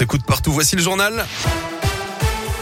Écoute 0.00 0.22
partout, 0.22 0.52
voici 0.52 0.76
le 0.76 0.82
journal. 0.82 1.26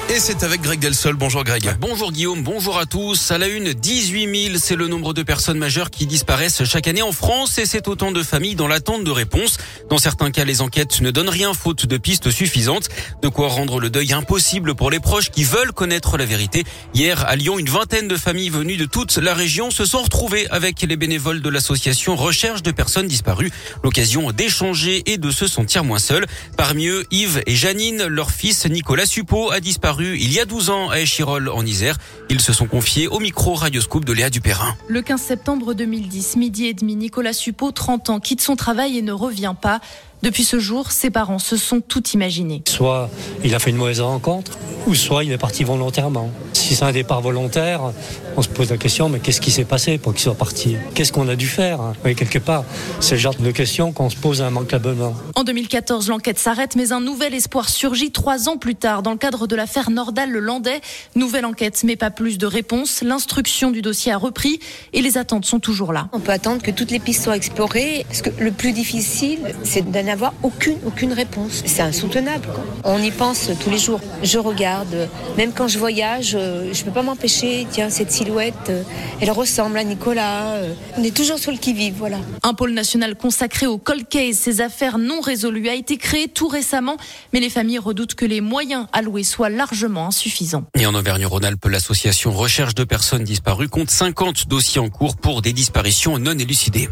Et 0.09 0.21
c'est 0.21 0.45
avec 0.45 0.63
Greg 0.63 0.79
Delsol. 0.79 1.17
Bonjour 1.17 1.43
Greg. 1.43 1.77
Bonjour 1.81 2.13
Guillaume, 2.13 2.45
bonjour 2.45 2.79
à 2.79 2.87
tous. 2.87 3.33
À 3.33 3.39
la 3.39 3.49
une, 3.49 3.73
18 3.73 4.51
000, 4.51 4.59
c'est 4.61 4.77
le 4.77 4.87
nombre 4.87 5.13
de 5.13 5.25
personnes 5.25 5.59
majeures 5.59 5.91
qui 5.91 6.07
disparaissent 6.07 6.63
chaque 6.65 6.87
année 6.87 7.03
en 7.03 7.11
France 7.11 7.59
et 7.59 7.67
c'est 7.67 7.89
autant 7.89 8.13
de 8.13 8.23
familles 8.23 8.55
dans 8.55 8.69
l'attente 8.69 9.03
de 9.03 9.11
réponses. 9.11 9.59
Dans 9.91 9.99
certains 9.99 10.31
cas, 10.31 10.45
les 10.45 10.61
enquêtes 10.61 11.01
ne 11.01 11.11
donnent 11.11 11.29
rien 11.29 11.55
faute 11.55 11.87
de 11.87 11.97
pistes 11.97 12.31
suffisantes. 12.31 12.89
De 13.21 13.29
quoi 13.29 13.49
rendre 13.49 13.81
le 13.81 13.91
deuil 13.91 14.13
impossible 14.13 14.77
pour 14.77 14.93
les 14.93 15.01
proches 15.01 15.31
qui 15.31 15.43
veulent 15.43 15.73
connaître 15.73 16.17
la 16.17 16.25
vérité. 16.25 16.63
Hier, 16.95 17.27
à 17.27 17.35
Lyon, 17.35 17.59
une 17.59 17.69
vingtaine 17.69 18.07
de 18.07 18.17
familles 18.17 18.51
venues 18.51 18.77
de 18.77 18.87
toute 18.87 19.17
la 19.17 19.35
région 19.35 19.73
se 19.73 19.85
sont 19.85 20.03
retrouvées 20.03 20.47
avec 20.51 20.83
les 20.83 20.97
bénévoles 20.97 21.43
de 21.43 21.49
l'association 21.49 22.15
Recherche 22.15 22.63
de 22.63 22.71
personnes 22.71 23.09
disparues. 23.09 23.51
L'occasion 23.83 24.31
d'échanger 24.31 25.03
et 25.11 25.19
de 25.19 25.33
se 25.33 25.49
sentir 25.49 25.83
moins 25.83 25.99
seul. 25.99 26.27
Parmi 26.57 26.87
eux, 26.87 27.05
Yves 27.11 27.43
et 27.47 27.57
Janine, 27.57 28.07
leur 28.07 28.31
fils 28.31 28.67
Nicolas 28.67 29.07
Suppot 29.07 29.51
a 29.51 29.59
disparu 29.59 29.96
il 30.01 30.33
y 30.33 30.41
a 30.41 30.45
12 30.45 30.71
ans 30.71 30.91
à 30.91 31.01
Échirol 31.01 31.49
en 31.49 31.65
Isère. 31.65 31.99
Ils 32.29 32.41
se 32.41 32.53
sont 32.53 32.67
confiés 32.67 33.09
au 33.09 33.19
micro 33.19 33.55
radioscope 33.55 34.05
de 34.05 34.13
Léa 34.13 34.31
Dupérin. 34.31 34.77
Le 34.89 35.03
15 35.03 35.21
septembre 35.21 35.75
2010, 35.75 36.37
midi 36.37 36.67
et 36.67 36.75
demi, 36.75 36.97
Nicolas 36.97 37.33
Suppot, 37.33 37.73
30 37.73 38.11
ans, 38.11 38.21
quitte 38.21 38.41
son 38.41 38.57
travail 38.57 38.99
et 38.99 39.03
ne 39.03 39.13
revient 39.13 39.55
pas. 39.61 39.81
Depuis 40.23 40.45
ce 40.45 40.59
jour, 40.59 40.91
ses 40.91 41.11
parents 41.11 41.39
se 41.39 41.57
sont 41.57 41.81
tout 41.81 42.07
imaginés. 42.09 42.63
Soit 42.67 43.11
il 43.45 43.55
a 43.55 43.59
fait 43.59 43.71
une 43.71 43.77
mauvaise 43.77 44.01
rencontre, 44.01 44.59
ou 44.87 44.95
soit 44.95 45.25
il 45.25 45.33
est 45.33 45.39
parti 45.39 45.63
volontairement. 45.63 46.31
Si 46.67 46.75
c'est 46.75 46.85
un 46.85 46.91
départ 46.91 47.21
volontaire, 47.21 47.93
on 48.37 48.43
se 48.43 48.49
pose 48.49 48.71
la 48.71 48.77
question, 48.77 49.09
mais 49.09 49.21
qu'est-ce 49.21 49.41
qui 49.41 49.53
s'est 49.53 49.65
passé 49.65 49.99
pour 49.99 50.15
qu'il 50.15 50.23
soit 50.23 50.35
parti? 50.35 50.77
Qu'est-ce 50.95 51.13
qu'on 51.13 51.29
a 51.29 51.37
dû 51.37 51.47
faire? 51.47 51.79
Oui, 52.05 52.17
Quelque 52.17 52.41
part, 52.41 52.65
c'est 52.99 53.15
le 53.15 53.21
genre 53.21 53.37
de 53.39 53.53
questions 53.53 53.93
qu'on 53.93 54.11
se 54.11 54.17
pose 54.17 54.41
immanquablement. 54.41 55.15
En 55.37 55.45
2014, 55.45 56.09
l'enquête 56.09 56.41
s'arrête, 56.41 56.75
mais 56.75 56.91
un 56.91 56.99
nouvel 56.99 57.35
espoir 57.35 57.69
surgit 57.69 58.11
trois 58.11 58.49
ans 58.49 58.57
plus 58.57 58.75
tard 58.75 59.05
dans 59.05 59.13
le 59.13 59.17
cadre 59.17 59.47
de 59.47 59.55
l'affaire 59.55 59.91
Nordal-le-Landais. 59.91 60.81
Nouvelle 61.15 61.45
enquête, 61.47 61.83
mais 61.85 61.95
pas 61.95 62.11
plus 62.11 62.37
de 62.37 62.47
réponses. 62.47 63.01
L'instruction 63.03 63.71
du 63.71 63.81
dossier 63.81 64.11
a 64.11 64.17
repris 64.17 64.59
et 64.93 65.03
les 65.03 65.19
attentes 65.19 65.45
sont 65.45 65.61
toujours 65.61 65.93
là. 65.93 66.09
On 66.13 66.19
peut 66.19 66.33
attendre 66.33 66.63
que 66.63 66.73
toutes 66.73 66.91
les 66.91 66.99
pistes 66.99 67.23
soient 67.23 67.37
explorées, 67.37 68.05
parce 68.09 68.23
que 68.23 68.31
le 68.41 68.51
plus 68.51 68.73
difficile, 68.73 69.39
c'est 69.63 69.89
de 69.89 69.99
n'avoir 70.01 70.35
aucune, 70.43 70.79
aucune 70.85 71.13
réponse. 71.13 71.63
C'est 71.65 71.83
insoutenable. 71.83 72.49
On 72.83 72.99
y 73.01 73.13
pense 73.13 73.51
tous 73.63 73.71
les 73.71 73.79
jours. 73.79 74.01
Je 74.25 74.39
regarde, 74.39 75.09
même 75.37 75.53
quand 75.53 75.69
je 75.69 75.79
voyage, 75.79 76.37
euh, 76.57 76.73
je 76.73 76.81
ne 76.81 76.85
peux 76.87 76.93
pas 76.93 77.03
m'empêcher. 77.03 77.67
Tiens, 77.71 77.91
cette 77.91 78.11
silhouette, 78.11 78.55
euh, 78.71 78.83
elle 79.21 79.31
ressemble 79.31 79.79
à 79.79 79.85
Nicolas. 79.85 80.55
Euh. 80.55 80.75
On 80.97 81.03
est 81.03 81.15
toujours 81.15 81.39
sur 81.39 81.53
le 81.53 81.59
qui-vive, 81.59 81.95
voilà. 81.97 82.19
Un 82.43 82.55
pôle 82.55 82.73
national 82.73 83.17
consacré 83.17 83.67
au 83.67 83.79
cold 83.79 84.09
case, 84.09 84.37
ces 84.37 84.61
affaires 84.61 84.99
non 84.99 85.21
résolues, 85.21 85.69
a 85.69 85.75
été 85.75 85.97
créé 85.97 86.29
tout 86.29 86.49
récemment, 86.49 86.97
mais 87.33 87.41
les 87.41 87.51
familles 87.51 87.79
redoutent 87.79 88.15
que 88.15 88.27
les 88.27 88.41
moyens 88.41 88.87
alloués 88.93 89.25
soient 89.25 89.51
largement 89.51 90.07
insuffisants. 90.07 90.65
Et 90.79 90.87
en 90.87 90.95
Auvergne-Rhône-Alpes, 90.95 91.67
l'association 91.67 92.33
Recherche 92.33 92.75
de 92.75 92.85
personnes 92.85 93.25
disparues 93.25 93.69
compte 93.69 93.91
50 93.91 94.49
dossiers 94.49 94.81
en 94.81 94.89
cours 94.89 95.17
pour 95.17 95.43
des 95.43 95.53
disparitions 95.53 96.19
non 96.19 96.39
élucidées. 96.39 96.89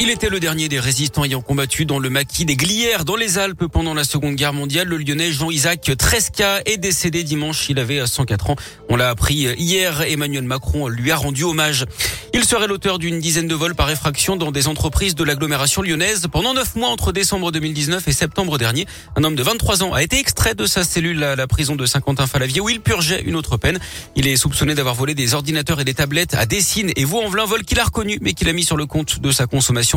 Il 0.00 0.10
était 0.10 0.28
le 0.28 0.40
dernier 0.40 0.68
des 0.68 0.80
résistants 0.80 1.24
ayant 1.24 1.40
combattu 1.40 1.86
dans 1.86 2.00
le 2.00 2.10
maquis 2.10 2.44
des 2.44 2.56
Glières 2.56 3.04
dans 3.04 3.14
les 3.14 3.38
Alpes 3.38 3.66
pendant 3.68 3.94
la 3.94 4.02
Seconde 4.02 4.34
Guerre 4.34 4.52
mondiale. 4.52 4.88
Le 4.88 4.98
Lyonnais 4.98 5.30
Jean-Isaac 5.30 5.92
Tresca 5.96 6.60
est 6.66 6.78
décédé 6.78 7.22
dimanche. 7.22 7.68
Il 7.70 7.78
avait 7.78 8.04
104 8.04 8.50
ans. 8.50 8.56
On 8.88 8.96
l'a 8.96 9.08
appris 9.08 9.46
hier. 9.56 10.02
Emmanuel 10.02 10.42
Macron 10.42 10.88
lui 10.88 11.12
a 11.12 11.16
rendu 11.16 11.44
hommage. 11.44 11.86
Il 12.34 12.44
serait 12.44 12.66
l'auteur 12.66 12.98
d'une 12.98 13.20
dizaine 13.20 13.46
de 13.46 13.54
vols 13.54 13.76
par 13.76 13.88
effraction 13.88 14.34
dans 14.34 14.50
des 14.50 14.66
entreprises 14.66 15.14
de 15.14 15.22
l'agglomération 15.22 15.80
lyonnaise. 15.80 16.26
Pendant 16.30 16.52
neuf 16.52 16.74
mois 16.74 16.88
entre 16.88 17.12
décembre 17.12 17.52
2019 17.52 18.08
et 18.08 18.12
septembre 18.12 18.58
dernier, 18.58 18.86
un 19.14 19.22
homme 19.22 19.36
de 19.36 19.42
23 19.44 19.84
ans 19.84 19.92
a 19.92 20.02
été 20.02 20.18
extrait 20.18 20.56
de 20.56 20.66
sa 20.66 20.82
cellule 20.82 21.22
à 21.22 21.36
la 21.36 21.46
prison 21.46 21.76
de 21.76 21.86
Saint-Quentin-Falavier 21.86 22.60
où 22.60 22.68
il 22.68 22.80
purgeait 22.80 23.22
une 23.22 23.36
autre 23.36 23.56
peine. 23.56 23.78
Il 24.16 24.26
est 24.26 24.36
soupçonné 24.36 24.74
d'avoir 24.74 24.96
volé 24.96 25.14
des 25.14 25.34
ordinateurs 25.34 25.80
et 25.80 25.84
des 25.84 25.94
tablettes 25.94 26.34
à 26.34 26.44
Dessines 26.44 26.90
et 26.96 27.04
Vaux-en-Velin, 27.04 27.44
vol 27.44 27.62
qu'il 27.62 27.78
a 27.78 27.84
reconnu 27.84 28.18
mais 28.20 28.32
qu'il 28.32 28.48
a 28.48 28.52
mis 28.52 28.64
sur 28.64 28.76
le 28.76 28.86
compte 28.86 29.20
de 29.20 29.30
sa 29.30 29.46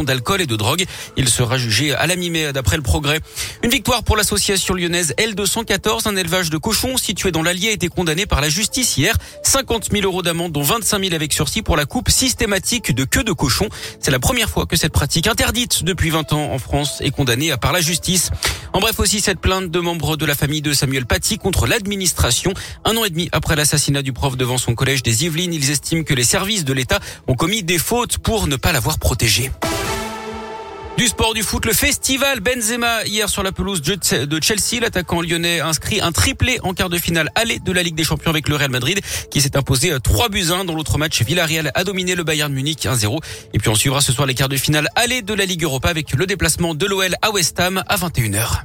d'alcool 0.04 0.42
et 0.42 0.46
de 0.46 0.56
drogue. 0.56 0.86
Il 1.16 1.30
sera 1.30 1.58
jugé 1.58 1.94
à 1.94 2.08
la 2.08 2.16
mi-mai 2.16 2.54
d'après 2.54 2.76
le 2.76 2.84
progrès. 2.84 3.20
Une 3.64 3.70
victoire 3.70 4.04
pour 4.04 4.18
l'association 4.18 4.74
lyonnaise 4.74 5.14
L214, 5.18 6.08
un 6.08 6.16
élevage 6.16 6.50
de 6.50 6.58
cochons 6.58 6.98
situé 6.98 7.32
dans 7.32 7.42
l'Allier 7.42 7.70
a 7.70 7.72
été 7.72 7.88
condamné 7.88 8.26
par 8.26 8.42
la 8.42 8.50
justice 8.50 8.98
hier. 8.98 9.16
50 9.44 9.90
000 9.92 10.04
euros 10.04 10.22
d'amende 10.22 10.52
dont 10.52 10.62
25 10.62 11.02
000 11.02 11.16
avec 11.16 11.34
sursis 11.34 11.62
pour 11.62 11.78
la 11.78 11.86
coupe 11.86 12.10
systématique 12.10 12.94
de 12.94 13.04
queue 13.04 13.24
de 13.24 13.32
cochon. 13.32 13.70
C'est 14.00 14.12
la 14.12 14.20
première 14.20 14.50
fois 14.50 14.66
que 14.66 14.76
cette 14.76 14.94
pratique 14.94 15.28
interdite 15.28 15.84
depuis 15.84 16.10
20 16.10 16.34
ans 16.34 16.52
en 16.52 16.60
France 16.60 17.02
est 17.02 17.12
condamnée 17.12 17.56
par 17.60 17.72
la 17.72 17.82
justice. 17.82 18.30
En 18.74 18.80
bref 18.80 19.00
aussi 19.00 19.22
cette 19.22 19.40
plainte 19.40 19.72
de 19.72 19.80
membres 19.80 20.18
de 20.18 20.26
la 20.26 20.36
famille 20.36 20.62
de 20.62 20.74
Samuel 20.74 21.06
Paty 21.06 21.38
contre 21.38 21.68
l'administration. 21.68 22.54
Un 22.86 22.96
an 22.98 23.06
et 23.06 23.10
demi 23.10 23.30
après 23.32 23.56
l'assassinat 23.56 24.02
du 24.02 24.14
prof 24.14 24.38
devant 24.38 24.58
son 24.58 24.76
collège 24.76 25.04
des 25.04 25.26
Yvelines, 25.26 25.54
ils 25.54 25.72
estiment 25.72 26.04
que 26.04 26.14
les 26.14 26.24
services 26.24 26.66
de 26.66 26.74
l'État 26.74 27.00
ont 27.28 27.36
commis 27.36 27.64
des 27.64 27.78
fautes 27.78 28.18
pour 28.18 28.48
ne 28.48 28.56
pas 28.56 28.72
l'avoir 28.72 29.00
protégé. 29.00 29.52
Du 30.98 31.06
sport, 31.06 31.36
du 31.36 31.44
foot, 31.44 31.66
le 31.66 31.74
festival 31.74 32.40
Benzema 32.40 33.04
hier 33.06 33.30
sur 33.30 33.44
la 33.44 33.52
pelouse 33.52 33.84
de 33.84 34.40
Chelsea. 34.42 34.82
L'attaquant 34.82 35.22
lyonnais 35.22 35.60
inscrit 35.60 36.02
un 36.02 36.12
triplé 36.12 36.58
en 36.64 36.74
quart 36.74 36.90
de 36.90 36.98
finale 36.98 37.30
aller 37.36 37.60
de 37.60 37.72
la 37.72 37.84
Ligue 37.84 37.94
des 37.94 38.04
Champions 38.04 38.32
avec 38.32 38.50
le 38.50 38.56
Real 38.56 38.72
Madrid 38.72 39.00
qui 39.30 39.40
s'est 39.42 39.56
imposé 39.56 39.92
3 40.04 40.30
buts 40.30 40.48
1. 40.52 40.66
Dans 40.66 40.74
l'autre 40.74 40.98
match, 40.98 41.22
Villarreal 41.22 41.72
a 41.76 41.84
dominé 41.84 42.16
le 42.16 42.24
Bayern 42.24 42.52
Munich 42.52 42.88
1-0. 42.88 43.20
Et 43.54 43.60
puis 43.60 43.70
on 43.70 43.76
suivra 43.76 44.02
ce 44.02 44.12
soir 44.12 44.26
les 44.26 44.34
quarts 44.34 44.50
de 44.50 44.58
finale 44.58 44.90
aller 44.96 45.22
de 45.22 45.36
la 45.36 45.46
Ligue 45.46 45.64
Europa 45.64 45.90
avec 45.90 46.14
le 46.14 46.26
déplacement 46.26 46.74
de 46.74 46.86
l'OL 46.88 47.16
à 47.22 47.30
West 47.30 47.60
Ham 47.60 47.84
à 47.88 47.96
21h. 47.96 48.64